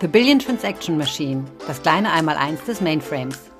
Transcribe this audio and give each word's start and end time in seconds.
The 0.00 0.08
Billion 0.08 0.40
Transaction 0.40 0.98
Machine, 0.98 1.44
das 1.68 1.80
kleine 1.80 2.12
Einmaleins 2.12 2.64
des 2.64 2.80
Mainframes. 2.80 3.50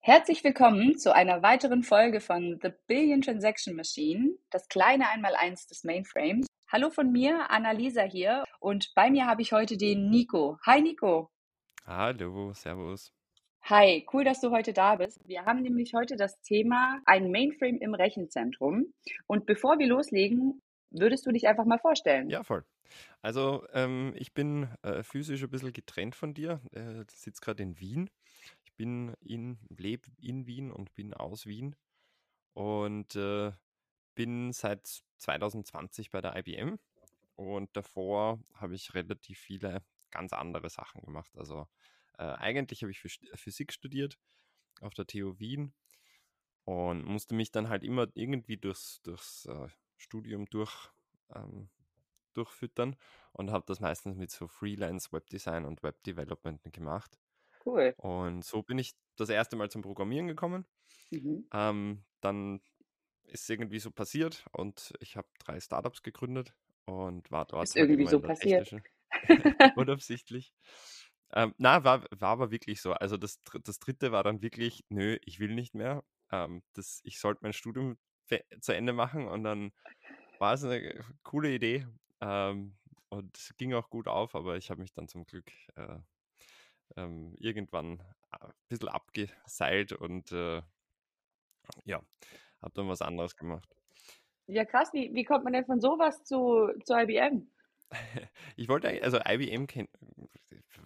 Herzlich 0.00 0.42
willkommen 0.42 0.98
zu 0.98 1.14
einer 1.14 1.42
weiteren 1.42 1.84
Folge 1.84 2.20
von 2.20 2.58
The 2.60 2.70
Billion 2.88 3.22
Transaction 3.22 3.76
Machine, 3.76 4.34
das 4.50 4.68
kleine 4.68 5.08
Einmaleins 5.08 5.68
des 5.68 5.84
Mainframes. 5.84 6.46
Hallo 6.70 6.90
von 6.90 7.12
mir, 7.12 7.48
Annalisa 7.50 8.02
hier 8.02 8.44
und 8.58 8.92
bei 8.96 9.08
mir 9.08 9.26
habe 9.26 9.42
ich 9.42 9.52
heute 9.52 9.76
den 9.76 10.10
Nico. 10.10 10.58
Hi 10.66 10.82
Nico. 10.82 11.30
Hallo, 11.86 12.52
Servus. 12.52 13.12
Hi, 13.62 14.06
cool, 14.12 14.24
dass 14.24 14.40
du 14.40 14.50
heute 14.50 14.72
da 14.72 14.96
bist. 14.96 15.20
Wir 15.28 15.44
haben 15.44 15.62
nämlich 15.62 15.94
heute 15.94 16.16
das 16.16 16.40
Thema 16.40 17.00
ein 17.04 17.30
Mainframe 17.30 17.78
im 17.78 17.94
Rechenzentrum. 17.94 18.92
Und 19.26 19.46
bevor 19.46 19.78
wir 19.78 19.86
loslegen, 19.86 20.60
würdest 20.90 21.26
du 21.26 21.30
dich 21.30 21.46
einfach 21.46 21.64
mal 21.64 21.78
vorstellen? 21.78 22.28
Ja, 22.28 22.42
voll. 22.42 22.64
Also 23.22 23.66
ähm, 23.72 24.12
ich 24.16 24.34
bin 24.34 24.68
äh, 24.82 25.02
physisch 25.02 25.42
ein 25.42 25.50
bisschen 25.50 25.72
getrennt 25.72 26.16
von 26.16 26.34
dir. 26.34 26.60
Äh, 26.72 27.04
sitze 27.12 27.40
gerade 27.40 27.62
in 27.62 27.78
Wien. 27.78 28.10
Ich 28.64 28.74
bin 28.74 29.14
in, 29.20 29.58
lebe 29.68 30.08
in 30.20 30.46
Wien 30.46 30.72
und 30.72 30.94
bin 30.94 31.14
aus 31.14 31.46
Wien 31.46 31.76
und 32.54 33.14
äh, 33.14 33.52
bin 34.14 34.52
seit 34.52 35.02
2020 35.18 36.10
bei 36.10 36.20
der 36.20 36.36
IBM. 36.36 36.78
Und 37.36 37.74
davor 37.76 38.40
habe 38.54 38.74
ich 38.74 38.94
relativ 38.94 39.38
viele 39.38 39.82
ganz 40.10 40.32
andere 40.32 40.68
Sachen 40.70 41.02
gemacht. 41.02 41.30
Also 41.36 41.66
äh, 42.20 42.34
eigentlich 42.38 42.82
habe 42.82 42.90
ich 42.90 43.00
Physik 43.00 43.72
studiert 43.72 44.18
auf 44.82 44.92
der 44.92 45.06
TU 45.06 45.38
Wien 45.38 45.72
und 46.64 47.04
musste 47.04 47.34
mich 47.34 47.50
dann 47.50 47.68
halt 47.70 47.82
immer 47.82 48.08
irgendwie 48.14 48.58
durchs, 48.58 49.00
durchs 49.02 49.46
äh, 49.46 49.68
Studium 49.96 50.46
durch, 50.50 50.90
ähm, 51.34 51.70
durchfüttern 52.34 52.96
und 53.32 53.50
habe 53.50 53.64
das 53.66 53.80
meistens 53.80 54.16
mit 54.16 54.30
so 54.30 54.48
Freelance 54.48 55.12
Webdesign 55.12 55.64
und 55.64 55.82
Webdevelopment 55.82 56.62
gemacht. 56.72 57.18
Cool. 57.64 57.94
Und 57.96 58.44
so 58.44 58.62
bin 58.62 58.78
ich 58.78 58.94
das 59.16 59.30
erste 59.30 59.56
Mal 59.56 59.70
zum 59.70 59.82
Programmieren 59.82 60.28
gekommen. 60.28 60.66
Mhm. 61.10 61.46
Ähm, 61.52 62.04
dann 62.20 62.60
ist 63.24 63.44
es 63.44 63.48
irgendwie 63.48 63.78
so 63.78 63.90
passiert 63.90 64.44
und 64.52 64.92
ich 65.00 65.16
habe 65.16 65.28
drei 65.38 65.58
Startups 65.58 66.02
gegründet 66.02 66.54
und 66.84 67.30
war 67.30 67.46
dort. 67.46 67.64
Ist 67.64 67.76
halt 67.76 67.88
irgendwie 67.88 68.10
so 68.10 68.20
passiert. 68.20 68.74
Unabsichtlich. 69.76 70.52
Ähm, 71.32 71.54
na, 71.58 71.84
war, 71.84 72.04
war 72.10 72.30
aber 72.30 72.50
wirklich 72.50 72.80
so. 72.80 72.92
Also 72.92 73.16
das, 73.16 73.40
das 73.64 73.78
dritte 73.78 74.12
war 74.12 74.24
dann 74.24 74.42
wirklich, 74.42 74.84
nö, 74.88 75.18
ich 75.24 75.40
will 75.40 75.54
nicht 75.54 75.74
mehr. 75.74 76.04
Ähm, 76.32 76.62
das, 76.74 77.00
ich 77.04 77.20
sollte 77.20 77.40
mein 77.42 77.52
Studium 77.52 77.98
zu 78.60 78.72
Ende 78.72 78.92
machen 78.92 79.26
und 79.26 79.42
dann 79.42 79.72
war 80.38 80.54
es 80.54 80.64
eine 80.64 81.04
coole 81.22 81.52
Idee 81.52 81.86
ähm, 82.20 82.76
und 83.08 83.36
es 83.36 83.56
ging 83.56 83.74
auch 83.74 83.90
gut 83.90 84.06
auf, 84.08 84.34
aber 84.34 84.56
ich 84.56 84.70
habe 84.70 84.80
mich 84.80 84.92
dann 84.92 85.08
zum 85.08 85.24
Glück 85.24 85.50
äh, 85.76 85.98
ähm, 86.96 87.34
irgendwann 87.38 88.02
ein 88.30 88.52
bisschen 88.68 88.88
abgeseilt 88.88 89.92
und 89.92 90.30
äh, 90.32 90.62
ja, 91.84 92.02
habe 92.62 92.74
dann 92.74 92.88
was 92.88 93.02
anderes 93.02 93.36
gemacht. 93.36 93.68
Ja, 94.46 94.64
krass, 94.64 94.92
wie, 94.92 95.14
wie 95.14 95.24
kommt 95.24 95.44
man 95.44 95.52
denn 95.52 95.66
von 95.66 95.80
sowas 95.80 96.24
zu, 96.24 96.72
zu 96.84 96.94
IBM? 96.94 97.48
Ich 98.56 98.68
wollte, 98.68 99.02
also 99.02 99.18
IBM 99.26 99.66
kennt, 99.66 99.90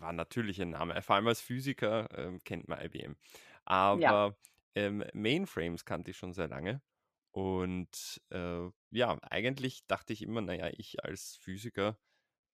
war 0.05 0.13
natürlich 0.13 0.61
ein 0.61 0.71
Name, 0.71 1.01
vor 1.01 1.17
allem 1.17 1.29
als 1.29 1.41
Physiker 1.41 2.09
ähm, 2.17 2.39
kennt 2.45 2.69
man 2.69 2.79
IBM. 2.81 3.17
Aber 3.65 4.01
ja. 4.01 4.37
ähm, 4.75 5.03
Mainframes 5.15 5.87
kannte 5.87 6.11
ich 6.11 6.19
schon 6.19 6.35
sehr 6.35 6.49
lange. 6.49 6.83
Und 7.31 8.21
äh, 8.31 8.69
ja, 8.91 9.19
eigentlich 9.23 9.87
dachte 9.87 10.13
ich 10.13 10.21
immer, 10.21 10.43
naja, 10.43 10.71
ich 10.77 11.03
als 11.03 11.37
Physiker 11.41 11.99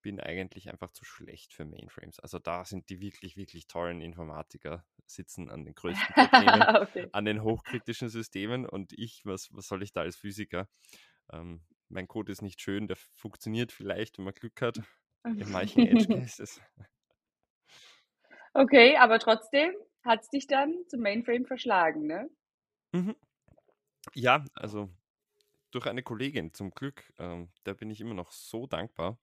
bin 0.00 0.20
eigentlich 0.20 0.70
einfach 0.70 0.92
zu 0.92 1.04
schlecht 1.04 1.52
für 1.52 1.64
Mainframes. 1.64 2.20
Also 2.20 2.38
da 2.38 2.64
sind 2.64 2.88
die 2.88 3.00
wirklich, 3.00 3.36
wirklich 3.36 3.66
tollen 3.66 4.00
Informatiker 4.00 4.86
sitzen 5.04 5.50
an 5.50 5.64
den 5.64 5.74
größten 5.74 6.14
Problemen, 6.14 6.62
okay. 6.76 7.08
an 7.12 7.24
den 7.24 7.42
hochkritischen 7.42 8.08
Systemen 8.08 8.64
und 8.64 8.92
ich, 8.92 9.22
was, 9.26 9.48
was 9.53 9.66
soll 9.66 9.82
ich 9.82 9.92
da 9.92 10.03
als 10.03 10.16
Physiker? 10.16 10.69
Ähm, 11.32 11.66
mein 11.88 12.06
Code 12.06 12.30
ist 12.30 12.42
nicht 12.42 12.60
schön, 12.60 12.86
der 12.86 12.97
funktioniert 12.97 13.72
vielleicht, 13.72 14.19
wenn 14.19 14.24
man 14.24 14.34
Glück 14.34 14.62
hat, 14.62 14.80
in 15.24 15.50
manchen 15.50 15.86
Edge 15.86 16.06
Cases. 16.06 16.60
Okay, 18.54 18.96
aber 18.96 19.18
trotzdem 19.18 19.74
hat 20.04 20.20
es 20.22 20.30
dich 20.30 20.46
dann 20.46 20.84
zum 20.86 21.00
Mainframe 21.00 21.46
verschlagen, 21.46 22.06
ne? 22.06 22.30
Mhm. 22.92 23.16
Ja, 24.14 24.44
also 24.54 24.90
durch 25.72 25.86
eine 25.86 26.02
Kollegin 26.02 26.54
zum 26.54 26.72
Glück, 26.72 27.12
ähm, 27.18 27.52
da 27.64 27.74
bin 27.74 27.90
ich 27.90 28.00
immer 28.00 28.14
noch 28.14 28.32
so 28.32 28.66
dankbar, 28.66 29.20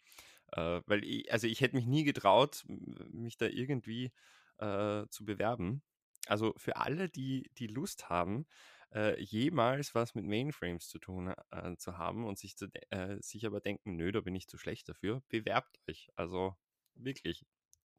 äh, 0.54 0.82
weil 0.88 1.04
ich, 1.06 1.32
also 1.34 1.48
ich 1.48 1.62
hätte 1.62 1.76
mich 1.78 1.88
nie 1.88 2.04
getraut, 2.06 2.66
mich 2.68 3.38
da 3.38 3.48
irgendwie 3.48 4.14
äh, 4.60 5.06
zu 5.10 5.26
bewerben. 5.26 5.84
Also 6.28 6.54
für 6.58 6.78
alle, 6.78 7.10
die, 7.10 7.52
die 7.58 7.68
Lust 7.68 8.10
haben, 8.10 8.48
äh, 8.94 9.22
jemals 9.22 9.96
was 9.96 10.16
mit 10.16 10.26
Mainframes 10.26 10.90
zu 10.90 11.00
tun 11.00 11.34
äh, 11.52 11.78
zu 11.78 11.98
haben 11.98 12.26
und 12.26 12.40
sich, 12.40 12.58
zu, 12.58 12.68
äh, 12.92 13.18
sich 13.22 13.46
aber 13.48 13.62
denken, 13.62 13.96
nö, 13.98 14.12
da 14.14 14.22
bin 14.22 14.36
ich 14.36 14.48
zu 14.48 14.58
schlecht 14.60 14.90
dafür, 14.90 15.24
bewerbt 15.30 15.80
euch. 15.90 16.10
Also 16.16 16.56
wirklich, 16.96 17.46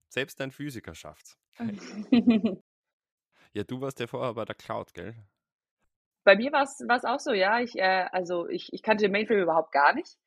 selbst 0.09 0.41
ein 0.41 0.51
Physiker 0.51 0.95
schafft's. 0.95 1.37
ja, 3.53 3.65
du 3.65 3.81
warst 3.81 4.01
ja 4.01 4.07
vorher 4.07 4.35
bei 4.35 4.45
der 4.45 4.55
Cloud, 4.55 4.95
gell? 4.95 5.15
Bei 6.25 6.37
mir 6.37 6.53
war 6.53 6.63
es 6.65 7.05
auch 7.05 7.21
so, 7.21 7.33
ja. 7.33 7.61
Ich, 7.61 7.77
äh, 7.77 8.07
also 8.13 8.49
ich, 8.49 8.73
ich 8.73 8.83
kannte 8.83 9.09
Mainframe 9.09 9.43
überhaupt 9.43 9.73
gar 9.73 9.95
nicht. 9.95 10.19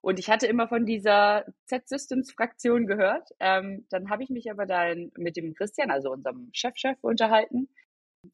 Und 0.00 0.18
ich 0.18 0.28
hatte 0.30 0.46
immer 0.46 0.68
von 0.68 0.84
dieser 0.84 1.44
Z-Systems-Fraktion 1.66 2.86
gehört. 2.86 3.28
Ähm, 3.38 3.86
dann 3.90 4.10
habe 4.10 4.24
ich 4.24 4.30
mich 4.30 4.50
aber 4.50 4.66
dann 4.66 5.12
mit 5.16 5.36
dem 5.36 5.54
Christian, 5.54 5.90
also 5.90 6.10
unserem 6.10 6.50
Chefchef, 6.52 6.98
-Chef, 6.98 7.02
unterhalten. 7.02 7.68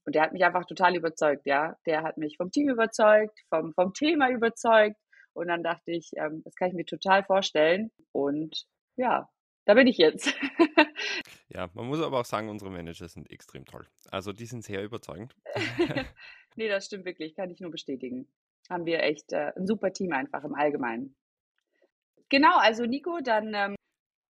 Und 0.04 0.14
der 0.14 0.22
hat 0.22 0.32
mich 0.32 0.44
einfach 0.44 0.64
total 0.64 0.96
überzeugt, 0.96 1.46
ja. 1.46 1.76
Der 1.86 2.02
hat 2.02 2.16
mich 2.16 2.36
vom 2.36 2.50
Team 2.50 2.68
überzeugt, 2.68 3.38
vom, 3.50 3.74
vom 3.74 3.92
Thema 3.92 4.30
überzeugt. 4.30 4.96
Und 5.34 5.48
dann 5.48 5.62
dachte 5.62 5.92
ich, 5.92 6.10
ähm, 6.16 6.42
das 6.44 6.54
kann 6.56 6.68
ich 6.68 6.74
mir 6.74 6.86
total 6.86 7.22
vorstellen. 7.24 7.90
Und 8.12 8.66
ja, 8.96 9.28
da 9.68 9.74
bin 9.74 9.86
ich 9.86 9.98
jetzt. 9.98 10.34
ja, 11.50 11.68
man 11.74 11.86
muss 11.86 12.00
aber 12.00 12.20
auch 12.20 12.24
sagen, 12.24 12.48
unsere 12.48 12.70
Manager 12.70 13.06
sind 13.06 13.30
extrem 13.30 13.66
toll. 13.66 13.86
Also 14.10 14.32
die 14.32 14.46
sind 14.46 14.64
sehr 14.64 14.82
überzeugend. 14.82 15.36
nee, 16.56 16.68
das 16.68 16.86
stimmt 16.86 17.04
wirklich, 17.04 17.34
kann 17.34 17.50
ich 17.50 17.60
nur 17.60 17.70
bestätigen. 17.70 18.26
Haben 18.70 18.86
wir 18.86 19.02
echt 19.02 19.30
äh, 19.34 19.52
ein 19.54 19.66
super 19.66 19.92
Team 19.92 20.12
einfach 20.12 20.42
im 20.42 20.54
Allgemeinen. 20.54 21.14
Genau, 22.30 22.56
also 22.56 22.86
Nico, 22.86 23.18
dann 23.22 23.52
ähm, 23.54 23.76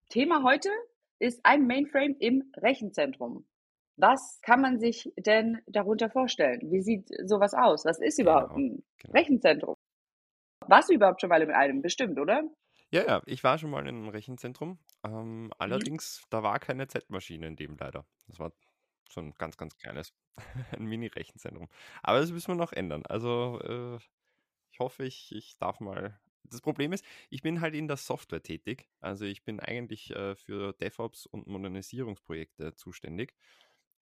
Thema 0.09 0.41
heute 0.41 0.69
ist 1.19 1.39
ein 1.43 1.67
Mainframe 1.67 2.15
im 2.19 2.51
Rechenzentrum. 2.55 3.45
Was 3.95 4.39
kann 4.41 4.59
man 4.59 4.79
sich 4.79 5.13
denn 5.17 5.61
darunter 5.67 6.09
vorstellen? 6.09 6.71
Wie 6.71 6.81
sieht 6.81 7.09
sowas 7.25 7.53
aus? 7.53 7.85
Was 7.85 7.99
ist 7.99 8.17
überhaupt 8.17 8.55
genau, 8.55 8.73
ein 8.73 8.83
genau. 8.97 9.13
Rechenzentrum? 9.13 9.75
Warst 10.65 10.89
du 10.89 10.95
überhaupt 10.95 11.21
schon 11.21 11.29
mal 11.29 11.43
in 11.43 11.51
einem? 11.51 11.83
Bestimmt, 11.83 12.19
oder? 12.19 12.41
Ja, 12.91 13.05
ja, 13.05 13.21
ich 13.25 13.43
war 13.43 13.57
schon 13.57 13.69
mal 13.69 13.81
in 13.81 13.89
einem 13.89 14.09
Rechenzentrum. 14.09 14.79
Ähm, 15.03 15.45
mhm. 15.45 15.51
allerdings, 15.57 16.23
da 16.29 16.43
war 16.43 16.59
keine 16.59 16.87
Z-Maschine 16.87 17.47
in 17.47 17.55
dem 17.55 17.77
leider. 17.77 18.05
Das 18.27 18.39
war 18.39 18.53
so 19.09 19.21
ein 19.21 19.33
ganz, 19.33 19.57
ganz 19.57 19.75
kleines, 19.77 20.13
ein 20.71 20.85
Mini-Rechenzentrum. 20.85 21.69
Aber 22.03 22.19
das 22.19 22.31
müssen 22.31 22.49
wir 22.49 22.55
noch 22.55 22.73
ändern. 22.73 23.05
Also, 23.05 23.59
äh, 23.61 23.99
ich 24.71 24.79
hoffe, 24.79 25.05
ich, 25.05 25.33
ich 25.33 25.57
darf 25.57 25.79
mal 25.79 26.19
das 26.49 26.61
Problem 26.61 26.93
ist, 26.93 27.05
ich 27.29 27.41
bin 27.41 27.61
halt 27.61 27.75
in 27.75 27.87
der 27.87 27.97
Software 27.97 28.43
tätig. 28.43 28.87
Also 28.99 29.25
ich 29.25 29.43
bin 29.43 29.59
eigentlich 29.59 30.11
äh, 30.11 30.35
für 30.35 30.73
DevOps 30.73 31.25
und 31.25 31.47
Modernisierungsprojekte 31.47 32.75
zuständig 32.75 33.35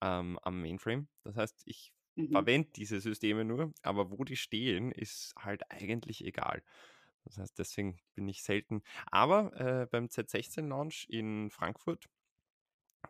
ähm, 0.02 0.40
am 0.44 0.62
Mainframe. 0.62 1.08
Das 1.24 1.36
heißt, 1.36 1.64
ich 1.66 1.94
mhm. 2.16 2.32
verwende 2.32 2.70
diese 2.76 3.00
Systeme 3.00 3.46
nur, 3.46 3.74
aber 3.82 4.12
wo 4.12 4.24
die 4.24 4.36
stehen, 4.36 4.92
ist 4.92 5.34
halt 5.38 5.70
eigentlich 5.72 6.24
egal. 6.26 6.64
Das 7.26 7.38
heißt, 7.38 7.58
deswegen 7.60 7.98
bin 8.14 8.28
ich 8.28 8.44
selten. 8.44 8.82
Aber 9.08 9.54
äh, 9.60 9.88
beim 9.88 10.06
Z16-Launch 10.06 11.08
in 11.10 11.50
Frankfurt, 11.50 12.08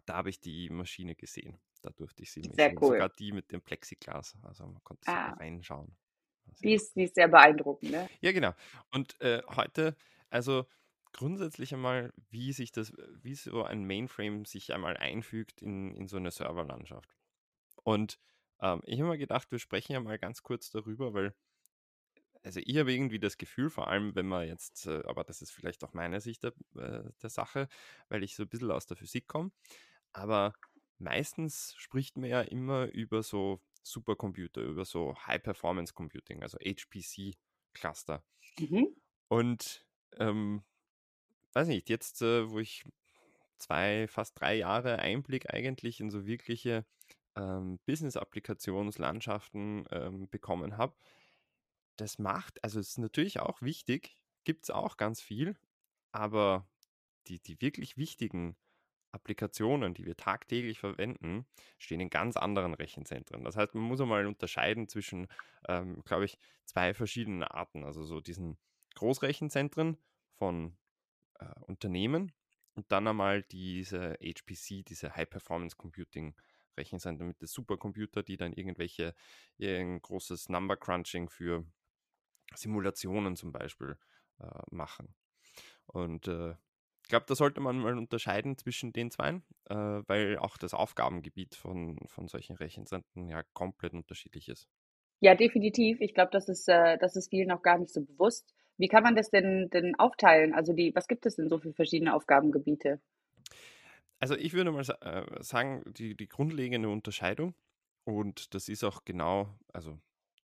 da 0.05 0.15
habe 0.15 0.29
ich 0.29 0.39
die 0.39 0.69
Maschine 0.69 1.15
gesehen. 1.15 1.59
Da 1.81 1.91
durfte 1.91 2.23
ich 2.23 2.31
sie 2.31 2.41
Sehr. 2.53 2.71
Cool. 2.81 2.93
Sogar 2.93 3.09
die 3.09 3.31
mit 3.31 3.51
dem 3.51 3.61
Plexiglas. 3.61 4.35
Also 4.41 4.65
man 4.65 4.83
konnte 4.83 5.07
ah. 5.07 5.33
reinschauen. 5.33 5.95
Die 6.61 6.73
ist, 6.73 6.95
die 6.95 7.03
ist 7.03 7.15
sehr 7.15 7.27
beeindruckend, 7.27 7.91
ne? 7.91 8.09
Ja, 8.21 8.31
genau. 8.31 8.53
Und 8.91 9.19
äh, 9.21 9.41
heute, 9.47 9.95
also 10.29 10.65
grundsätzlich 11.11 11.73
einmal, 11.73 12.13
wie 12.29 12.53
sich 12.53 12.71
das, 12.71 12.93
wie 13.21 13.35
so 13.35 13.63
ein 13.63 13.85
Mainframe 13.85 14.45
sich 14.45 14.73
einmal 14.73 14.97
einfügt 14.97 15.61
in, 15.61 15.93
in 15.95 16.07
so 16.07 16.17
eine 16.17 16.31
Serverlandschaft. 16.31 17.15
Und 17.83 18.19
ähm, 18.59 18.81
ich 18.85 18.99
habe 18.99 19.09
mir 19.09 19.17
gedacht, 19.17 19.51
wir 19.51 19.59
sprechen 19.59 19.93
ja 19.93 19.99
mal 19.99 20.17
ganz 20.17 20.43
kurz 20.43 20.69
darüber, 20.71 21.13
weil, 21.13 21.33
also 22.45 22.61
ich 22.63 22.77
habe 22.77 22.93
irgendwie 22.93 23.19
das 23.19 23.37
Gefühl, 23.37 23.69
vor 23.69 23.87
allem 23.87 24.15
wenn 24.15 24.27
man 24.27 24.47
jetzt, 24.47 24.85
äh, 24.85 25.01
aber 25.05 25.23
das 25.23 25.41
ist 25.41 25.51
vielleicht 25.51 25.83
auch 25.83 25.93
meine 25.93 26.21
Sicht 26.21 26.43
der, 26.43 26.53
äh, 26.75 27.03
der 27.21 27.29
Sache, 27.29 27.67
weil 28.07 28.23
ich 28.23 28.35
so 28.35 28.43
ein 28.43 28.49
bisschen 28.49 28.71
aus 28.71 28.85
der 28.85 28.97
Physik 28.97 29.27
komme, 29.27 29.51
aber 30.13 30.53
meistens 30.99 31.73
spricht 31.77 32.17
man 32.17 32.29
ja 32.29 32.41
immer 32.41 32.85
über 32.91 33.23
so 33.23 33.61
Supercomputer, 33.81 34.61
über 34.61 34.85
so 34.85 35.15
High-Performance 35.25 35.93
Computing, 35.93 36.43
also 36.43 36.57
HPC-Cluster. 36.59 38.23
Mhm. 38.59 38.95
Und 39.27 39.85
ähm, 40.17 40.63
weiß 41.53 41.67
nicht, 41.67 41.89
jetzt, 41.89 42.21
äh, 42.21 42.49
wo 42.49 42.59
ich 42.59 42.83
zwei, 43.57 44.07
fast 44.07 44.39
drei 44.39 44.55
Jahre 44.55 44.99
Einblick 44.99 45.51
eigentlich 45.51 45.99
in 45.99 46.11
so 46.11 46.25
wirkliche 46.25 46.85
ähm, 47.35 47.79
Business-Applikationslandschaften 47.85 49.85
ähm, 49.91 50.29
bekommen 50.29 50.77
habe, 50.77 50.95
das 51.97 52.19
macht, 52.19 52.63
also 52.63 52.79
es 52.79 52.89
ist 52.89 52.97
natürlich 52.97 53.39
auch 53.39 53.61
wichtig, 53.61 54.15
gibt 54.43 54.65
es 54.65 54.69
auch 54.69 54.97
ganz 54.97 55.21
viel, 55.21 55.55
aber 56.11 56.67
die, 57.27 57.39
die 57.39 57.59
wirklich 57.61 57.97
wichtigen 57.97 58.55
Applikationen, 59.11 59.93
die 59.93 60.05
wir 60.05 60.17
tagtäglich 60.17 60.79
verwenden, 60.79 61.45
stehen 61.79 62.01
in 62.01 62.09
ganz 62.09 62.35
anderen 62.35 62.73
Rechenzentren. 62.73 63.43
Das 63.43 63.55
heißt, 63.55 63.73
man 63.73 63.83
muss 63.85 64.01
einmal 64.01 64.27
unterscheiden 64.27 64.87
zwischen, 64.89 65.27
ähm, 65.69 66.03
glaube 66.03 66.25
ich, 66.25 66.37
zwei 66.65 66.93
verschiedenen 66.93 67.43
Arten. 67.43 67.85
Also 67.85 68.03
so 68.03 68.19
diesen 68.19 68.57
Großrechenzentren 68.95 69.97
von 70.33 70.77
äh, 71.39 71.45
Unternehmen 71.61 72.33
und 72.73 72.91
dann 72.91 73.07
einmal 73.07 73.41
diese 73.43 74.17
HPC, 74.21 74.85
diese 74.85 75.15
High 75.15 75.29
Performance 75.29 75.77
Computing 75.77 76.35
Rechenzentren 76.77 77.27
mit 77.27 77.39
den 77.39 77.47
Supercomputer, 77.47 78.21
die 78.21 78.35
dann 78.35 78.51
irgendwelche, 78.51 79.15
ein 79.61 80.01
großes 80.01 80.49
Number 80.49 80.75
Crunching 80.75 81.29
für 81.29 81.65
Simulationen 82.53 83.35
zum 83.35 83.51
Beispiel 83.51 83.97
äh, 84.39 84.45
machen. 84.71 85.15
Und 85.87 86.27
äh, 86.27 86.51
ich 87.03 87.09
glaube, 87.09 87.25
da 87.27 87.35
sollte 87.35 87.61
man 87.61 87.77
mal 87.79 87.97
unterscheiden 87.97 88.57
zwischen 88.57 88.91
den 88.91 89.11
zwei, 89.11 89.41
äh, 89.69 89.75
weil 89.75 90.37
auch 90.39 90.57
das 90.57 90.73
Aufgabengebiet 90.73 91.55
von, 91.55 91.99
von 92.07 92.27
solchen 92.27 92.55
Rechenzentren 92.55 93.29
ja 93.29 93.43
komplett 93.53 93.93
unterschiedlich 93.93 94.49
ist. 94.49 94.67
Ja, 95.19 95.35
definitiv. 95.35 96.01
Ich 96.01 96.13
glaube, 96.13 96.31
das 96.31 96.49
ist, 96.49 96.67
äh, 96.67 96.97
das 96.97 97.15
ist 97.15 97.29
vielen 97.29 97.47
noch 97.47 97.61
gar 97.61 97.77
nicht 97.77 97.93
so 97.93 98.01
bewusst. 98.01 98.53
Wie 98.77 98.87
kann 98.87 99.03
man 99.03 99.15
das 99.15 99.29
denn, 99.29 99.69
denn 99.69 99.95
aufteilen? 99.95 100.53
Also 100.53 100.73
die, 100.73 100.93
was 100.95 101.07
gibt 101.07 101.25
es 101.25 101.35
denn 101.35 101.47
so 101.47 101.59
für 101.59 101.73
verschiedene 101.73 102.13
Aufgabengebiete? 102.13 102.99
Also 104.19 104.35
ich 104.35 104.53
würde 104.53 104.71
mal 104.71 104.81
äh, 104.81 105.43
sagen, 105.43 105.83
die, 105.93 106.15
die 106.15 106.27
grundlegende 106.27 106.89
Unterscheidung, 106.89 107.53
und 108.03 108.53
das 108.53 108.69
ist 108.69 108.83
auch 108.83 109.05
genau, 109.05 109.49
also 109.73 109.99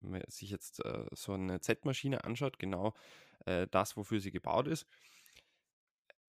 wenn 0.00 0.10
man 0.10 0.22
sich 0.28 0.50
jetzt 0.50 0.84
äh, 0.84 1.06
so 1.12 1.32
eine 1.32 1.60
Z-Maschine 1.60 2.24
anschaut, 2.24 2.58
genau 2.58 2.94
äh, 3.46 3.66
das, 3.70 3.96
wofür 3.96 4.20
sie 4.20 4.30
gebaut 4.30 4.68
ist, 4.68 4.86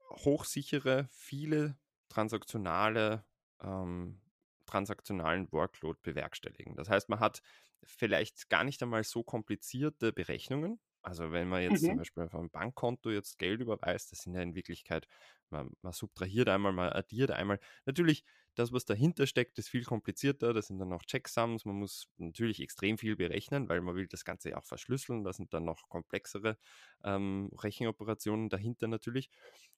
hochsichere, 0.09 1.07
viele 1.11 1.77
transaktionale, 2.09 3.25
ähm, 3.61 4.21
transaktionalen 4.65 5.51
Workload 5.51 5.99
bewerkstelligen. 6.01 6.75
Das 6.75 6.89
heißt, 6.89 7.09
man 7.09 7.19
hat 7.19 7.41
vielleicht 7.83 8.49
gar 8.49 8.63
nicht 8.63 8.81
einmal 8.81 9.03
so 9.03 9.23
komplizierte 9.23 10.11
Berechnungen, 10.11 10.79
also 11.07 11.31
wenn 11.31 11.47
man 11.47 11.61
jetzt 11.61 11.83
mhm. 11.83 11.87
zum 11.87 11.97
Beispiel 11.97 12.29
ein 12.33 12.49
Bankkonto 12.49 13.09
jetzt 13.09 13.39
Geld 13.39 13.61
überweist, 13.61 14.11
das 14.11 14.23
sind 14.23 14.35
ja 14.35 14.41
in 14.41 14.55
Wirklichkeit, 14.55 15.07
man, 15.49 15.71
man, 15.81 15.93
subtrahiert 15.93 16.49
einmal, 16.49 16.73
man 16.73 16.91
addiert 16.91 17.31
einmal. 17.31 17.61
Natürlich, 17.85 18.25
das, 18.57 18.73
was 18.73 18.85
dahinter 18.85 19.27
steckt, 19.27 19.59
ist 19.59 19.69
viel 19.69 19.83
komplizierter. 19.83 20.51
Das 20.51 20.67
sind 20.67 20.79
dann 20.79 20.89
noch 20.89 21.03
Checksums. 21.03 21.63
Man 21.65 21.75
muss 21.75 22.07
natürlich 22.17 22.59
extrem 22.59 22.97
viel 22.97 23.15
berechnen, 23.15 23.69
weil 23.69 23.81
man 23.81 23.95
will 23.95 24.07
das 24.07 24.25
Ganze 24.25 24.57
auch 24.57 24.65
verschlüsseln. 24.65 25.23
Da 25.23 25.31
sind 25.31 25.53
dann 25.53 25.63
noch 25.63 25.87
komplexere 25.89 26.57
ähm, 27.03 27.51
Rechenoperationen 27.59 28.49
dahinter 28.49 28.87
natürlich. 28.87 29.29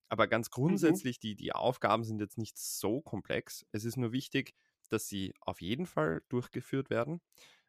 Aber 0.08 0.28
ganz 0.28 0.48
mhm. 0.48 0.54
grundsätzlich, 0.54 1.18
mhm. 1.18 1.22
die, 1.22 1.36
die 1.36 1.52
Aufgaben 1.52 2.06
sind 2.06 2.22
jetzt 2.22 2.38
nicht 2.38 2.58
so 2.58 3.02
komplex. 3.02 3.66
Es 3.74 3.84
ist 3.84 3.98
nur 3.98 4.14
wichtig, 4.14 4.54
dass 4.88 5.08
sie 5.08 5.34
auf 5.42 5.60
jeden 5.60 5.86
Fall 5.86 6.22
durchgeführt 6.30 6.90
werden. 6.90 7.20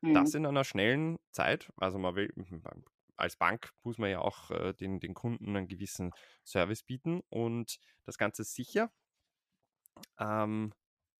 Mhm. 0.03 0.15
Das 0.15 0.35
in 0.35 0.47
einer 0.47 0.65
schnellen 0.65 1.19
Zeit. 1.33 1.73
Also 1.77 1.99
man 1.99 2.15
will, 2.15 2.33
als 3.17 3.37
Bank 3.37 3.73
muss 3.83 3.99
man 3.99 4.11
ja 4.11 4.21
auch 4.21 4.53
äh, 4.53 4.75
den, 4.75 5.01
den 5.01 5.15
Kunden 5.15 5.57
einen 5.57 5.67
gewissen 5.67 6.13
Service 6.45 6.85
bieten 6.85 7.21
und 7.31 7.81
das 8.05 8.17
Ganze 8.17 8.45
sicher. 8.45 8.93
Ähm, 10.19 10.73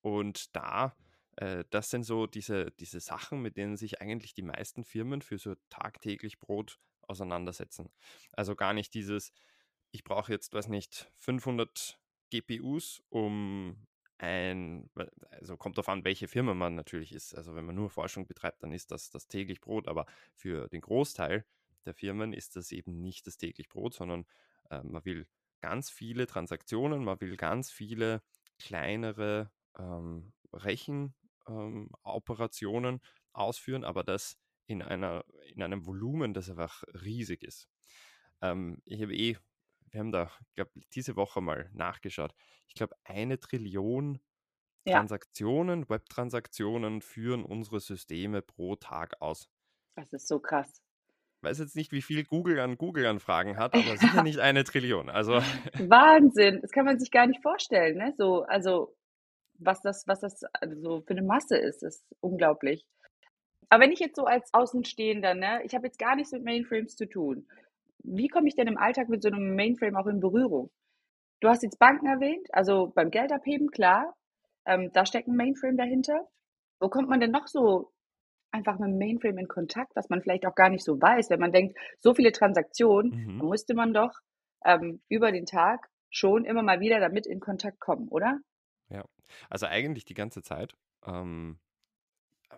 und 0.03 0.55
da, 0.57 0.97
äh, 1.37 1.65
das 1.71 1.91
sind 1.91 2.05
so 2.05 2.27
diese, 2.27 2.71
diese 2.73 3.01
Sachen, 3.01 3.41
mit 3.43 3.57
denen 3.57 3.77
sich 3.77 4.01
eigentlich 4.01 4.35
die 4.35 4.43
meisten 4.43 4.85
Firmen 4.85 5.23
für 5.23 5.39
so 5.39 5.55
tagtäglich 5.69 6.39
Brot 6.39 6.79
auseinandersetzen. 7.03 7.91
Also 8.33 8.55
gar 8.55 8.73
nicht 8.73 8.95
dieses, 8.95 9.33
ich 9.91 10.05
brauche 10.05 10.33
jetzt, 10.33 10.55
weiß 10.55 10.69
nicht, 10.69 11.11
500 11.19 11.99
GPUs, 12.31 13.03
um 13.09 13.87
ein, 14.19 14.91
also 15.31 15.57
kommt 15.57 15.79
darauf 15.79 15.89
an, 15.89 16.05
welche 16.05 16.29
Firma 16.29 16.55
man 16.55 16.75
natürlich 16.75 17.13
ist. 17.13 17.35
Also 17.35 17.55
wenn 17.55 17.65
man 17.65 17.75
nur 17.75 17.91
Forschung 17.91 18.27
betreibt, 18.27 18.63
dann 18.63 18.73
ist 18.73 18.91
das 18.91 19.11
das 19.11 19.29
täglich 19.29 19.61
Brot, 19.61 19.89
aber 19.89 20.07
für 20.35 20.69
den 20.69 20.83
Großteil 20.83 21.45
der 21.87 21.95
Firmen 21.95 22.33
ist 22.33 22.57
das 22.57 22.73
eben 22.73 23.01
nicht 23.01 23.27
das 23.27 23.39
täglich 23.39 23.69
Brot, 23.69 23.95
sondern 23.95 24.27
äh, 24.71 24.83
man 24.83 25.05
will 25.05 25.27
ganz 25.61 25.91
viele 25.91 26.27
Transaktionen, 26.27 27.05
man 27.05 27.21
will 27.21 27.37
ganz 27.37 27.71
viele 27.71 28.23
kleinere 28.59 29.51
ähm, 29.79 30.33
Rechenoperationen 30.53 32.95
ähm, 32.95 33.01
ausführen, 33.33 33.85
aber 33.85 34.03
das 34.05 34.39
in, 34.67 34.83
einer, 34.83 35.25
in 35.55 35.63
einem 35.63 35.87
Volumen, 35.87 36.35
das 36.35 36.51
einfach 36.51 36.85
riesig 37.03 37.43
ist. 37.43 37.69
Ähm, 38.41 38.81
ich 38.85 39.03
habe 39.03 39.15
eh, 39.15 39.37
wir 39.91 40.01
haben 40.01 40.13
da, 40.13 40.31
ich 40.49 40.55
glaube, 40.55 40.71
diese 40.95 41.17
Woche 41.17 41.41
mal 41.41 41.69
nachgeschaut. 41.73 42.35
Ich 42.69 42.75
glaube, 42.75 42.95
eine 43.05 43.41
Trillion 43.41 44.21
ja. 44.87 44.99
Transaktionen, 44.99 45.89
Web-Transaktionen 45.89 47.03
führen 47.03 47.45
unsere 47.45 47.81
Systeme 47.81 48.43
pro 48.43 48.77
Tag 48.77 49.21
aus. 49.21 49.49
Das 49.97 50.13
ist 50.13 50.29
so 50.29 50.39
krass 50.39 50.81
weiß 51.43 51.59
jetzt 51.59 51.77
nicht, 51.77 51.93
wie 51.93 52.03
viel 52.03 52.25
Google 52.25 52.61
an 52.61 52.77
Google-Anfragen 52.77 53.57
hat, 53.57 53.75
aber 53.75 53.83
sicher 53.97 54.23
nicht 54.23 54.39
eine 54.39 54.65
Trillion. 54.65 55.09
Also 55.09 55.41
Wahnsinn, 55.79 56.61
das 56.61 56.71
kann 56.71 56.85
man 56.85 56.99
sich 56.99 57.11
gar 57.11 57.27
nicht 57.27 57.43
vorstellen. 57.43 57.99
Ne? 57.99 58.15
So, 58.17 58.43
also 58.43 58.95
was 59.61 59.81
das, 59.83 60.05
was 60.07 60.21
das 60.21 60.43
also 60.53 61.03
für 61.03 61.13
eine 61.13 61.23
Masse 61.23 61.57
ist, 61.57 61.83
ist 61.83 62.05
unglaublich. 62.21 62.85
Aber 63.69 63.85
wenn 63.85 63.93
ich 63.93 64.01
jetzt 64.01 64.17
so 64.17 64.25
als 64.25 64.53
Außenstehender, 64.53 65.35
ne, 65.35 65.63
ich 65.65 65.75
habe 65.75 65.87
jetzt 65.87 65.99
gar 65.99 66.17
nichts 66.17 66.33
mit 66.33 66.45
Mainframes 66.45 66.97
zu 66.97 67.07
tun. 67.09 67.47
Wie 68.03 68.29
komme 68.29 68.49
ich 68.49 68.57
denn 68.57 68.67
im 68.67 68.79
Alltag 68.79 69.09
mit 69.09 69.23
so 69.23 69.29
einem 69.29 69.55
Mainframe 69.55 69.97
auch 69.97 70.07
in 70.07 70.21
Berührung? 70.21 70.71
Du 71.41 71.49
hast 71.49 71.63
jetzt 71.63 71.79
Banken 71.79 72.07
erwähnt, 72.07 72.49
also 72.53 72.93
beim 72.95 73.11
Geldabheben, 73.11 73.71
klar, 73.71 74.15
ähm, 74.67 74.91
da 74.93 75.07
steckt 75.07 75.29
ein 75.29 75.37
Mainframe 75.37 75.77
dahinter. 75.77 76.29
Wo 76.81 76.89
kommt 76.89 77.09
man 77.09 77.21
denn 77.21 77.31
noch 77.31 77.47
so 77.47 77.93
einfach 78.53 78.79
mit 78.79 78.89
dem 78.89 78.99
Mainframe 78.99 79.39
in 79.39 79.49
Kontakt, 79.49 79.95
was 79.95 80.09
man 80.09 80.23
vielleicht 80.23 80.47
auch 80.47 80.55
gar 80.55 80.71
nicht 80.71 80.85
so 80.85 81.01
weiß. 81.01 81.31
Wenn 81.31 81.41
man 81.41 81.53
denkt, 81.53 81.79
so 82.01 82.15
viele 82.15 82.33
Transaktionen, 82.33 83.13
mhm. 83.13 83.39
dann 83.39 83.49
müsste 83.49 83.75
man 83.75 83.95
doch 83.95 84.13
ähm, 84.65 85.01
über 85.09 85.33
den 85.33 85.47
Tag 85.47 85.89
schon 86.11 86.45
immer 86.45 86.63
mal 86.63 86.81
wieder 86.81 87.01
damit 87.01 87.27
in 87.27 87.41
Kontakt 87.41 87.79
kommen, 87.81 88.09
oder? 88.09 88.41
Also 89.49 89.67
eigentlich 89.67 90.05
die 90.05 90.15
ganze 90.15 90.43
Zeit. 90.43 90.77
Ähm, 91.07 91.59
äh, 92.51 92.57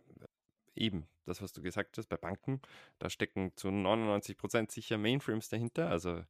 eben, 0.74 1.06
das, 1.26 1.42
was 1.42 1.52
du 1.52 1.62
gesagt 1.62 1.98
hast, 1.98 2.08
bei 2.08 2.16
Banken, 2.16 2.60
da 2.98 3.10
stecken 3.10 3.52
zu 3.56 3.70
99 3.70 4.36
Prozent 4.36 4.72
sicher 4.72 4.98
Mainframes 4.98 5.48
dahinter. 5.48 5.90
Also, 5.90 6.24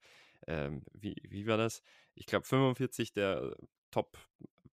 ähm, 0.46 0.82
wie, 0.92 1.16
wie 1.28 1.46
war 1.46 1.56
das? 1.56 1.82
Ich 2.14 2.26
glaube, 2.26 2.46
45 2.46 3.12
der 3.12 3.56
top 3.90 4.18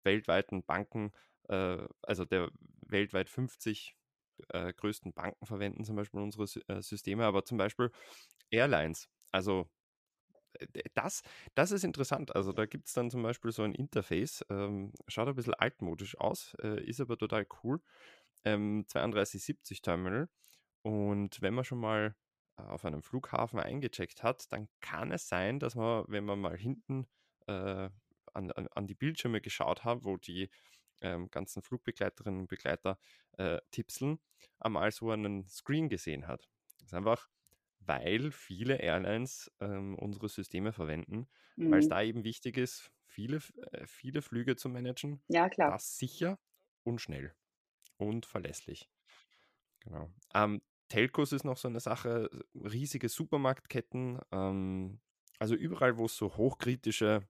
weltweiten 0.04 0.64
Banken, 0.64 1.12
äh, 1.50 1.78
also 2.02 2.26
der 2.26 2.50
weltweit 2.88 3.30
50 3.30 3.96
äh, 4.50 4.74
größten 4.74 5.14
Banken 5.14 5.46
verwenden 5.46 5.84
zum 5.84 5.96
Beispiel 5.96 6.22
unsere 6.22 6.46
äh, 6.68 6.82
Systeme, 6.82 7.26
aber 7.26 7.46
zum 7.46 7.58
Beispiel 7.58 7.92
Airlines. 8.52 9.10
Also 9.32 9.70
das, 10.94 11.24
das 11.56 11.72
ist 11.72 11.84
interessant. 11.84 12.36
Also 12.36 12.54
da 12.54 12.66
gibt 12.66 12.88
es 12.88 12.94
dann 12.94 13.10
zum 13.10 13.24
Beispiel 13.24 13.52
so 13.52 13.64
ein 13.64 13.74
Interface, 13.74 14.46
ähm, 14.50 14.94
schaut 15.08 15.28
ein 15.28 15.36
bisschen 15.36 15.54
altmodisch 15.54 16.18
aus, 16.18 16.56
äh, 16.62 16.84
ist 16.84 17.02
aber 17.02 17.18
total 17.18 17.48
cool. 17.64 17.82
Ähm, 18.46 18.86
3270 18.88 19.82
Terminal. 19.82 20.30
Und 20.82 21.42
wenn 21.42 21.54
man 21.54 21.66
schon 21.66 21.80
mal 21.80 22.16
äh, 22.58 22.62
auf 22.64 22.86
einem 22.86 23.02
Flughafen 23.02 23.60
eingecheckt 23.60 24.24
hat, 24.24 24.52
dann 24.52 24.70
kann 24.82 25.12
es 25.12 25.28
sein, 25.28 25.60
dass 25.60 25.76
man, 25.76 26.06
wenn 26.08 26.26
man 26.26 26.40
mal 26.40 26.58
hinten 26.58 27.08
äh, 27.48 27.90
an, 28.34 28.52
an, 28.52 28.68
an, 28.68 28.88
die 28.88 28.96
Bildschirme 28.96 29.42
geschaut 29.42 29.84
hat, 29.84 30.04
wo 30.04 30.18
die 30.18 30.50
ähm, 31.02 31.30
ganzen 31.32 31.62
Flugbegleiterinnen 31.62 32.42
und 32.42 32.48
Begleiter 32.48 33.00
äh, 33.38 33.60
tipseln, 33.72 34.20
einmal 34.60 34.92
so 34.92 35.12
einen 35.12 35.48
Screen 35.48 35.90
gesehen 35.90 36.28
hat. 36.28 36.50
Das 36.78 36.88
ist 36.88 36.94
einfach, 36.94 37.30
weil 37.90 38.32
viele 38.32 38.76
Airlines 38.76 39.52
ähm, 39.60 39.96
unsere 39.96 40.30
Systeme 40.30 40.72
verwenden, 40.72 41.28
mhm. 41.56 41.72
weil 41.72 41.80
es 41.80 41.90
da 41.90 42.04
eben 42.04 42.24
wichtig 42.24 42.56
ist, 42.56 42.92
viele, 43.08 43.40
äh, 43.72 43.88
viele 43.88 44.22
Flüge 44.22 44.56
zu 44.56 44.70
managen. 44.70 45.24
Ja, 45.28 45.50
klar. 45.50 45.72
Das 45.72 45.98
sicher 45.98 46.38
und 46.84 47.02
schnell 47.02 47.34
und 47.98 48.28
verlässlich. 48.28 48.88
Genau. 49.80 50.12
Ähm, 50.36 50.62
Telcos 50.88 51.32
ist 51.34 51.44
noch 51.44 51.58
so 51.58 51.68
eine 51.68 51.80
Sache, 51.80 52.30
riesige 52.54 53.10
Supermarktketten, 53.10 54.20
ähm, 54.32 55.00
also 55.40 55.56
überall, 55.56 55.98
wo 55.98 56.06
es 56.06 56.16
so 56.16 56.38
hochkritische 56.38 57.28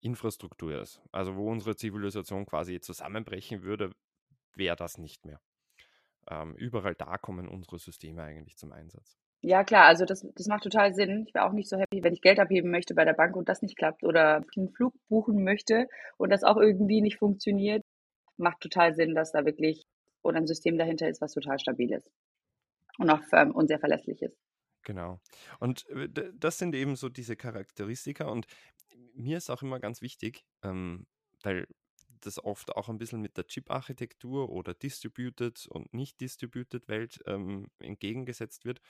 Infrastruktur 0.00 0.82
ist. 0.82 1.00
Also 1.12 1.36
wo 1.36 1.48
unsere 1.52 1.76
Zivilisation 1.76 2.46
quasi 2.46 2.80
zusammenbrechen 2.80 3.62
würde, 3.62 3.94
wäre 4.54 4.74
das 4.74 4.98
nicht 4.98 5.24
mehr. 5.24 5.40
Ähm, 6.28 6.56
überall 6.56 6.96
da 6.96 7.16
kommen 7.16 7.46
unsere 7.46 7.78
Systeme 7.78 8.24
eigentlich 8.24 8.56
zum 8.56 8.72
Einsatz. 8.72 9.19
Ja, 9.42 9.64
klar, 9.64 9.86
also 9.86 10.04
das, 10.04 10.26
das 10.34 10.46
macht 10.48 10.64
total 10.64 10.92
Sinn. 10.92 11.24
Ich 11.26 11.34
wäre 11.34 11.46
auch 11.46 11.52
nicht 11.52 11.68
so 11.68 11.78
happy, 11.78 12.02
wenn 12.02 12.12
ich 12.12 12.20
Geld 12.20 12.38
abheben 12.38 12.70
möchte 12.70 12.94
bei 12.94 13.06
der 13.06 13.14
Bank 13.14 13.36
und 13.36 13.48
das 13.48 13.62
nicht 13.62 13.76
klappt 13.76 14.04
oder 14.04 14.44
einen 14.56 14.70
Flug 14.70 14.92
buchen 15.08 15.42
möchte 15.42 15.88
und 16.18 16.30
das 16.30 16.44
auch 16.44 16.58
irgendwie 16.58 17.00
nicht 17.00 17.16
funktioniert. 17.16 17.82
Macht 18.36 18.60
total 18.60 18.94
Sinn, 18.94 19.14
dass 19.14 19.32
da 19.32 19.46
wirklich 19.46 19.86
oder 20.22 20.36
ein 20.36 20.46
System 20.46 20.76
dahinter 20.76 21.08
ist, 21.08 21.22
was 21.22 21.32
total 21.32 21.58
stabil 21.58 21.90
ist 21.92 22.10
und 22.98 23.08
auch 23.08 23.20
ähm, 23.32 23.52
und 23.52 23.68
sehr 23.68 23.78
verlässlich 23.78 24.20
ist. 24.20 24.36
Genau. 24.82 25.20
Und 25.58 25.88
äh, 25.88 26.08
das 26.34 26.58
sind 26.58 26.74
eben 26.74 26.96
so 26.96 27.08
diese 27.08 27.36
Charakteristika 27.36 28.26
und 28.26 28.46
mir 29.14 29.38
ist 29.38 29.50
auch 29.50 29.62
immer 29.62 29.80
ganz 29.80 30.02
wichtig, 30.02 30.44
ähm, 30.62 31.06
weil 31.42 31.66
das 32.20 32.42
oft 32.44 32.76
auch 32.76 32.90
ein 32.90 32.98
bisschen 32.98 33.22
mit 33.22 33.38
der 33.38 33.46
Chip-Architektur 33.46 34.50
oder 34.50 34.74
Distributed 34.74 35.66
und 35.68 35.94
nicht 35.94 36.20
Distributed 36.20 36.88
Welt 36.88 37.22
ähm, 37.26 37.68
entgegengesetzt 37.78 38.66
wird 38.66 38.82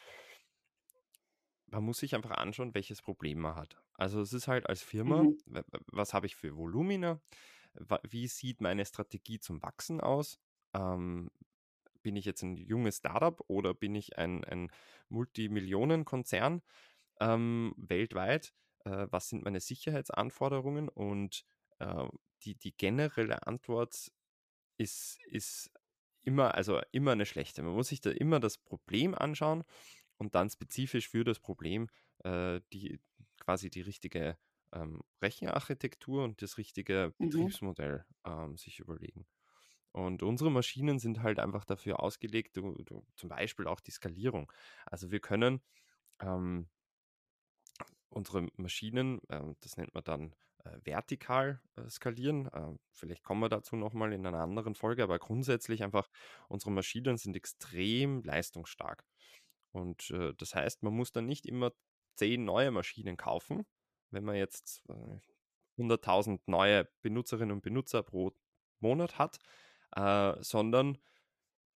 man 1.71 1.85
muss 1.85 1.99
sich 1.99 2.15
einfach 2.15 2.33
anschauen, 2.33 2.75
welches 2.75 3.03
Problem 3.03 3.41
man 3.41 3.55
hat. 3.55 3.77
Also 3.95 4.21
es 4.21 4.33
ist 4.33 4.49
halt 4.49 4.67
als 4.69 4.83
Firma, 4.83 5.23
mhm. 5.23 5.39
was 5.87 6.15
habe 6.15 6.27
ich 6.27 6.37
für 6.37 6.57
Volumina? 6.57 7.21
Wie 8.09 8.27
sieht 8.27 8.61
meine 8.61 8.85
Strategie 8.85 9.39
zum 9.39 9.63
Wachsen 9.63 10.01
aus? 10.01 10.39
Ähm, 10.75 11.31
bin 12.03 12.17
ich 12.17 12.25
jetzt 12.25 12.43
ein 12.43 12.57
junges 12.57 12.97
Startup 12.99 13.41
oder 13.47 13.75
bin 13.75 13.95
ich 13.95 14.19
ein, 14.19 14.45
ein 14.45 14.71
Multimillionenkonzern 15.09 16.63
ähm, 17.21 17.75
weltweit? 17.77 18.55
Äh, 18.85 19.07
was 19.11 19.29
sind 19.29 19.45
meine 19.45 19.61
Sicherheitsanforderungen? 19.61 20.89
Und 20.89 21.45
äh, 21.79 22.09
die, 22.43 22.57
die 22.57 22.77
generelle 22.77 23.47
Antwort 23.47 24.11
ist, 24.79 25.19
ist 25.27 25.71
immer, 26.23 26.55
also 26.55 26.81
immer 26.91 27.13
eine 27.13 27.27
schlechte. 27.27 27.63
Man 27.63 27.75
muss 27.75 27.89
sich 27.89 28.01
da 28.01 28.11
immer 28.11 28.41
das 28.41 28.59
Problem 28.59 29.15
anschauen 29.15 29.65
und 30.21 30.35
dann 30.35 30.51
spezifisch 30.51 31.09
für 31.09 31.25
das 31.25 31.41
Problem 31.41 31.89
äh, 32.25 32.61
die 32.73 33.01
quasi 33.41 33.71
die 33.71 33.81
richtige 33.81 34.37
ähm, 34.73 35.01
Rechenarchitektur 35.23 36.23
und 36.23 36.43
das 36.43 36.59
richtige 36.59 37.15
mhm. 37.19 37.31
Betriebsmodell 37.31 38.05
ähm, 38.25 38.57
sich 38.57 38.79
überlegen. 38.79 39.27
Und 39.93 40.23
unsere 40.23 40.51
Maschinen 40.51 41.01
sind 41.01 41.23
halt 41.23 41.41
einfach 41.41 41.65
dafür 41.65 42.01
ausgelegt, 42.01 42.57
du, 42.57 42.75
du, 42.85 43.05
zum 43.17 43.29
Beispiel 43.29 43.67
auch 43.67 43.81
die 43.81 43.91
Skalierung. 43.91 44.53
Also 44.87 45.11
wir 45.11 45.21
können 45.21 45.63
ähm, 46.21 46.69
unsere 48.11 48.47
Maschinen, 48.57 49.21
äh, 49.29 49.55
das 49.61 49.77
nennt 49.77 49.95
man 49.95 50.05
dann 50.05 50.35
äh, 50.65 50.79
vertikal 50.85 51.61
äh, 51.77 51.89
skalieren. 51.89 52.47
Äh, 52.53 52.79
vielleicht 52.93 53.25
kommen 53.25 53.41
wir 53.41 53.49
dazu 53.49 53.75
nochmal 53.75 54.13
in 54.13 54.27
einer 54.27 54.41
anderen 54.41 54.75
Folge, 54.75 55.03
aber 55.03 55.19
grundsätzlich 55.19 55.83
einfach, 55.83 56.09
unsere 56.49 56.71
Maschinen 56.71 57.17
sind 57.17 57.35
extrem 57.35 58.23
leistungsstark. 58.23 59.05
Und 59.73 60.11
äh, 60.11 60.35
das 60.37 60.55
heißt, 60.55 60.83
man 60.83 60.95
muss 60.95 61.13
dann 61.13 61.27
nicht 61.27 61.47
immer 61.47 61.73
zehn 62.17 62.45
neue 62.45 62.71
Maschinen 62.71 63.17
kaufen, 63.17 63.67
wenn 64.11 64.25
man 64.25 64.37
jetzt 64.37 64.83
äh, 64.89 65.21
100.000 65.81 66.41
neue 66.47 66.89
Benutzerinnen 67.03 67.53
und 67.53 67.63
Benutzer 67.63 68.03
pro 68.03 68.33
Monat 68.81 69.19
hat, 69.19 69.39
äh, 69.97 70.35
sondern 70.43 70.99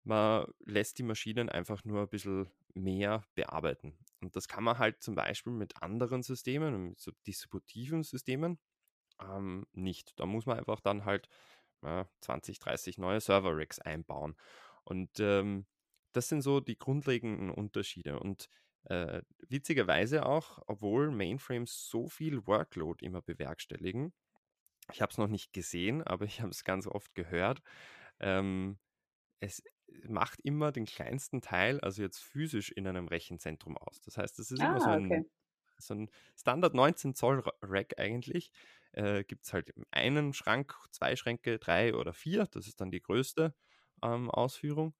man 0.02 0.46
lässt 0.64 0.98
die 0.98 1.02
Maschinen 1.02 1.48
einfach 1.48 1.84
nur 1.84 2.02
ein 2.02 2.08
bisschen 2.08 2.50
mehr 2.74 3.24
bearbeiten. 3.34 3.96
Und 4.20 4.36
das 4.36 4.48
kann 4.48 4.64
man 4.64 4.78
halt 4.78 5.02
zum 5.02 5.14
Beispiel 5.14 5.52
mit 5.52 5.82
anderen 5.82 6.22
Systemen, 6.22 6.90
mit 6.90 7.00
so 7.00 7.12
distributiven 7.26 8.02
Systemen, 8.02 8.58
ähm, 9.20 9.66
nicht. 9.72 10.18
Da 10.18 10.26
muss 10.26 10.46
man 10.46 10.58
einfach 10.58 10.80
dann 10.80 11.04
halt 11.04 11.28
äh, 11.82 12.04
20, 12.20 12.58
30 12.58 12.98
neue 12.98 13.20
Server-Racks 13.20 13.78
einbauen. 13.78 14.36
Und 14.84 15.20
ähm, 15.20 15.66
das 16.14 16.28
sind 16.28 16.42
so 16.42 16.60
die 16.60 16.78
grundlegenden 16.78 17.50
Unterschiede. 17.50 18.18
Und 18.18 18.48
äh, 18.84 19.22
witzigerweise 19.48 20.26
auch, 20.26 20.62
obwohl 20.66 21.10
Mainframes 21.10 21.88
so 21.88 22.08
viel 22.08 22.46
Workload 22.46 23.04
immer 23.04 23.22
bewerkstelligen, 23.22 24.12
ich 24.92 25.00
habe 25.00 25.10
es 25.10 25.18
noch 25.18 25.28
nicht 25.28 25.52
gesehen, 25.52 26.02
aber 26.02 26.24
ich 26.24 26.40
habe 26.40 26.50
es 26.50 26.64
ganz 26.64 26.86
oft 26.86 27.14
gehört, 27.14 27.62
ähm, 28.20 28.78
es 29.40 29.62
macht 30.06 30.40
immer 30.40 30.72
den 30.72 30.86
kleinsten 30.86 31.40
Teil, 31.40 31.80
also 31.80 32.02
jetzt 32.02 32.20
physisch 32.20 32.70
in 32.70 32.86
einem 32.86 33.08
Rechenzentrum 33.08 33.76
aus. 33.76 34.00
Das 34.02 34.18
heißt, 34.18 34.38
es 34.38 34.50
ist 34.50 34.60
ah, 34.60 34.66
immer 34.66 34.80
so 34.80 34.90
ein, 34.90 35.06
okay. 35.06 35.24
so 35.78 35.94
ein 35.94 36.10
Standard 36.36 36.74
19 36.74 37.14
Zoll 37.14 37.42
Rack 37.62 37.98
eigentlich. 37.98 38.52
Äh, 38.92 39.24
Gibt 39.24 39.44
es 39.46 39.52
halt 39.52 39.72
einen 39.90 40.32
Schrank, 40.32 40.74
zwei 40.90 41.16
Schränke, 41.16 41.58
drei 41.58 41.94
oder 41.94 42.12
vier. 42.12 42.46
Das 42.46 42.66
ist 42.66 42.80
dann 42.80 42.90
die 42.90 43.02
größte 43.02 43.54
ähm, 44.02 44.30
Ausführung. 44.30 44.94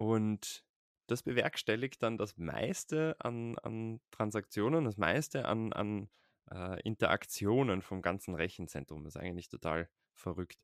Und 0.00 0.64
das 1.08 1.22
bewerkstelligt 1.22 2.02
dann 2.02 2.16
das 2.16 2.38
meiste 2.38 3.16
an, 3.18 3.58
an 3.58 4.00
Transaktionen, 4.10 4.86
das 4.86 4.96
meiste 4.96 5.44
an, 5.44 5.74
an 5.74 6.08
äh, 6.50 6.80
Interaktionen 6.84 7.82
vom 7.82 8.00
ganzen 8.00 8.34
Rechenzentrum. 8.34 9.04
Das 9.04 9.14
ist 9.14 9.20
eigentlich 9.20 9.50
total 9.50 9.90
verrückt. 10.14 10.58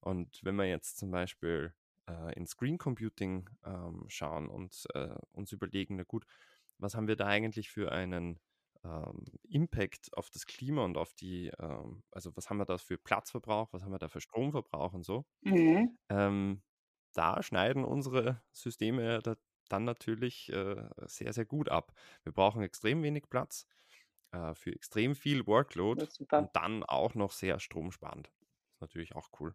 Und 0.00 0.40
wenn 0.42 0.56
wir 0.56 0.66
jetzt 0.66 0.96
zum 0.98 1.12
Beispiel 1.12 1.72
äh, 2.08 2.34
in 2.34 2.48
Screen 2.48 2.76
Computing 2.76 3.48
ähm, 3.64 4.06
schauen 4.08 4.48
und 4.48 4.86
äh, 4.94 5.14
uns 5.30 5.52
überlegen, 5.52 5.94
na 5.94 6.02
gut, 6.02 6.26
was 6.78 6.96
haben 6.96 7.06
wir 7.06 7.16
da 7.16 7.26
eigentlich 7.28 7.70
für 7.70 7.92
einen 7.92 8.40
ähm, 8.82 9.24
Impact 9.44 10.16
auf 10.16 10.30
das 10.30 10.46
Klima 10.46 10.84
und 10.84 10.96
auf 10.96 11.14
die, 11.14 11.52
ähm, 11.60 12.02
also 12.10 12.36
was 12.36 12.50
haben 12.50 12.58
wir 12.58 12.66
da 12.66 12.78
für 12.78 12.98
Platzverbrauch, 12.98 13.72
was 13.72 13.84
haben 13.84 13.92
wir 13.92 14.00
da 14.00 14.08
für 14.08 14.20
Stromverbrauch 14.20 14.94
und 14.94 15.04
so, 15.04 15.26
mhm. 15.42 15.96
Da 17.14 17.42
schneiden 17.42 17.84
unsere 17.84 18.42
Systeme 18.52 19.20
da 19.22 19.36
dann 19.68 19.84
natürlich 19.84 20.52
äh, 20.52 20.88
sehr, 21.06 21.32
sehr 21.32 21.46
gut 21.46 21.70
ab. 21.70 21.92
Wir 22.22 22.32
brauchen 22.32 22.62
extrem 22.62 23.02
wenig 23.02 23.30
Platz 23.30 23.66
äh, 24.32 24.54
für 24.54 24.72
extrem 24.74 25.14
viel 25.14 25.46
Workload 25.46 26.06
und 26.34 26.54
dann 26.54 26.84
auch 26.84 27.14
noch 27.14 27.32
sehr 27.32 27.58
stromsparend. 27.60 28.30
Ist 28.74 28.80
natürlich 28.82 29.14
auch 29.16 29.30
cool. 29.40 29.54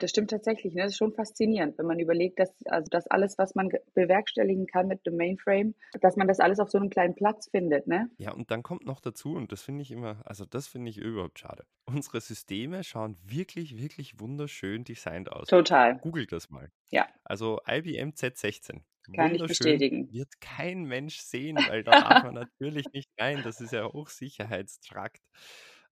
Das 0.00 0.10
stimmt 0.10 0.30
tatsächlich. 0.30 0.74
Ne? 0.74 0.82
Das 0.82 0.92
ist 0.92 0.98
schon 0.98 1.12
faszinierend, 1.12 1.78
wenn 1.78 1.86
man 1.86 2.00
überlegt, 2.00 2.38
dass 2.38 2.52
also 2.66 2.88
das 2.90 3.06
alles, 3.06 3.38
was 3.38 3.54
man 3.54 3.70
bewerkstelligen 3.94 4.66
kann 4.66 4.88
mit 4.88 5.06
dem 5.06 5.16
Mainframe, 5.16 5.74
dass 6.00 6.16
man 6.16 6.26
das 6.26 6.40
alles 6.40 6.58
auf 6.58 6.70
so 6.70 6.78
einem 6.78 6.90
kleinen 6.90 7.14
Platz 7.14 7.48
findet. 7.50 7.86
Ne? 7.86 8.10
Ja, 8.18 8.32
und 8.32 8.50
dann 8.50 8.62
kommt 8.62 8.86
noch 8.86 9.00
dazu, 9.00 9.34
und 9.34 9.52
das 9.52 9.62
finde 9.62 9.82
ich 9.82 9.90
immer, 9.90 10.22
also 10.24 10.44
das 10.44 10.66
finde 10.66 10.90
ich 10.90 10.98
überhaupt 10.98 11.38
schade. 11.38 11.64
Unsere 11.84 12.20
Systeme 12.20 12.82
schauen 12.82 13.16
wirklich, 13.22 13.78
wirklich 13.80 14.18
wunderschön 14.18 14.84
designt 14.84 15.30
aus. 15.30 15.48
Total. 15.48 15.98
Googelt 15.98 16.32
das 16.32 16.50
mal. 16.50 16.70
Ja. 16.90 17.06
Also 17.24 17.60
IBM 17.68 18.10
Z16. 18.10 18.80
Kann 19.14 19.34
ich 19.34 19.42
bestätigen. 19.42 20.12
Wird 20.12 20.40
kein 20.40 20.84
Mensch 20.84 21.18
sehen, 21.18 21.56
weil 21.68 21.82
da 21.82 21.90
darf 22.00 22.24
man 22.24 22.34
natürlich 22.34 22.86
nicht 22.92 23.10
rein. 23.18 23.42
Das 23.42 23.60
ist 23.60 23.72
ja 23.72 23.84
Hochsicherheitstrakt. 23.84 25.20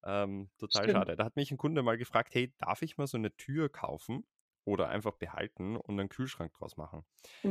Ähm, 0.05 0.49
total 0.59 0.85
Stimmt. 0.85 0.99
schade. 0.99 1.17
Da 1.17 1.25
hat 1.25 1.37
mich 1.37 1.51
ein 1.51 1.59
Kunde 1.59 1.83
mal 1.83 1.99
gefragt, 1.99 2.35
hey, 2.35 2.53
darf 2.59 2.83
ich 2.83 2.97
mal 2.97 3.07
so 3.07 3.17
eine 3.17 3.35
Tür 3.37 3.69
kaufen 3.69 4.27
oder 4.65 4.89
einfach 4.89 5.15
behalten 5.15 5.77
und 5.77 5.99
einen 5.99 6.09
Kühlschrank 6.09 6.53
draus 6.55 6.77
machen? 6.77 7.05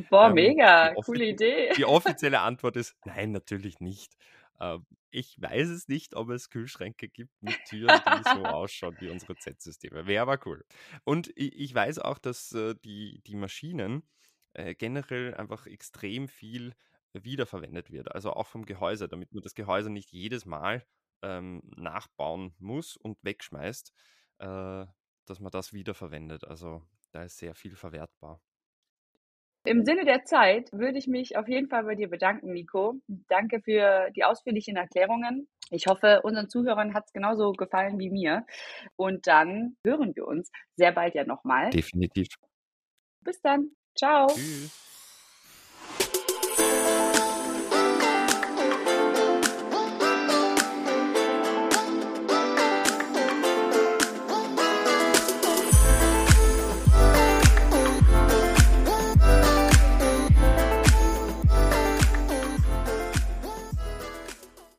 Boah, 0.09 0.27
ähm, 0.27 0.33
mega, 0.35 0.93
coole 0.95 1.25
Idee. 1.25 1.73
Die 1.75 1.85
offizielle 1.85 2.41
Antwort 2.41 2.75
ist, 2.75 2.95
nein, 3.05 3.31
natürlich 3.31 3.79
nicht. 3.79 4.15
Ähm, 4.59 4.85
ich 5.11 5.41
weiß 5.41 5.69
es 5.69 5.87
nicht, 5.87 6.15
ob 6.15 6.29
es 6.29 6.49
Kühlschränke 6.49 7.09
gibt 7.09 7.41
mit 7.41 7.57
Türen, 7.65 7.99
die 8.07 8.23
so 8.23 8.45
ausschauen 8.45 8.95
wie 8.99 9.09
unsere 9.09 9.35
Z-Systeme. 9.35 10.05
Wäre 10.05 10.21
aber 10.21 10.39
cool. 10.45 10.63
Und 11.03 11.31
ich 11.35 11.73
weiß 11.73 11.99
auch, 11.99 12.17
dass 12.17 12.51
äh, 12.53 12.75
die, 12.83 13.21
die 13.25 13.35
Maschinen 13.35 14.03
äh, 14.53 14.75
generell 14.75 15.33
einfach 15.35 15.65
extrem 15.67 16.27
viel 16.27 16.73
wiederverwendet 17.13 17.91
wird. 17.91 18.13
Also 18.13 18.31
auch 18.33 18.47
vom 18.47 18.65
Gehäuse, 18.65 19.07
damit 19.07 19.33
man 19.33 19.41
das 19.41 19.55
Gehäuse 19.55 19.89
nicht 19.89 20.11
jedes 20.11 20.45
Mal 20.45 20.85
ähm, 21.21 21.61
nachbauen 21.75 22.53
muss 22.59 22.97
und 22.97 23.17
wegschmeißt, 23.23 23.93
äh, 24.39 24.85
dass 25.25 25.39
man 25.39 25.51
das 25.51 25.73
wiederverwendet. 25.73 26.45
Also 26.45 26.83
da 27.11 27.23
ist 27.23 27.37
sehr 27.37 27.55
viel 27.55 27.75
verwertbar. 27.75 28.41
Im 29.67 29.83
Sinne 29.83 30.05
der 30.05 30.23
Zeit 30.23 30.71
würde 30.71 30.97
ich 30.97 31.07
mich 31.07 31.35
auf 31.35 31.49
jeden 31.49 31.67
Fall 31.67 31.83
bei 31.83 31.95
dir 31.95 32.09
bedanken, 32.09 32.53
Nico. 32.53 33.01
Danke 33.07 33.59
für 33.59 34.09
die 34.15 34.23
ausführlichen 34.23 34.77
Erklärungen. 34.77 35.49
Ich 35.71 35.87
hoffe, 35.87 36.21
unseren 36.23 36.49
Zuhörern 36.49 36.93
hat 36.93 37.07
es 37.07 37.13
genauso 37.13 37.51
gefallen 37.51 37.99
wie 37.99 38.09
mir. 38.09 38.45
Und 38.95 39.27
dann 39.27 39.75
hören 39.83 40.15
wir 40.15 40.25
uns 40.25 40.51
sehr 40.77 40.93
bald 40.93 41.15
ja 41.15 41.25
nochmal. 41.25 41.69
Definitiv. 41.71 42.29
Bis 43.21 43.41
dann. 43.41 43.71
Ciao. 43.93 44.27
Tschüss. 44.27 44.86